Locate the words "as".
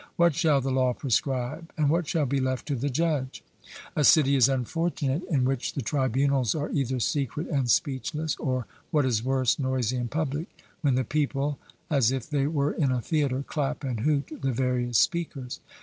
11.87-12.11